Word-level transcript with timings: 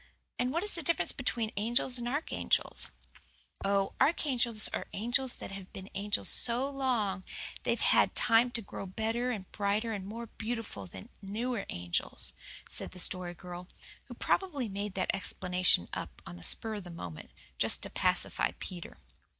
And 0.39 0.51
what 0.51 0.63
is 0.63 0.73
the 0.73 0.81
difference 0.81 1.11
between 1.11 1.51
angels 1.57 1.99
and 1.99 2.07
archangels?" 2.07 2.89
"Oh, 3.63 3.93
archangels 4.01 4.67
are 4.69 4.87
angels 4.93 5.35
that 5.35 5.51
have 5.51 5.71
been 5.73 5.91
angels 5.93 6.27
so 6.27 6.67
long 6.67 7.21
that 7.53 7.63
they've 7.65 7.79
had 7.81 8.15
time 8.15 8.49
to 8.53 8.63
grow 8.63 8.87
better 8.87 9.29
and 9.29 9.51
brighter 9.51 9.93
and 9.93 10.07
more 10.07 10.25
beautiful 10.25 10.87
than 10.87 11.09
newer 11.21 11.67
angels," 11.69 12.33
said 12.67 12.93
the 12.93 12.99
Story 12.99 13.35
Girl, 13.35 13.67
who 14.05 14.15
probably 14.15 14.67
made 14.67 14.95
that 14.95 15.11
explanation 15.13 15.87
up 15.93 16.19
on 16.25 16.35
the 16.35 16.43
spur 16.43 16.73
of 16.73 16.83
the 16.83 16.89
moment, 16.89 17.29
just 17.59 17.83
to 17.83 17.91
pacify 17.91 18.53
Peter. 18.57 18.97